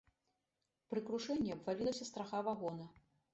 Пры 0.93 1.03
крушэнні 1.09 1.53
абвалілася 1.57 2.09
страха 2.11 2.41
вагона. 2.49 2.89